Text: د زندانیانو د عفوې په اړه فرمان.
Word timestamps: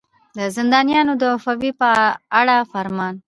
د 0.37 0.39
زندانیانو 0.55 1.13
د 1.21 1.23
عفوې 1.35 1.71
په 1.81 1.89
اړه 2.39 2.55
فرمان. 2.71 3.13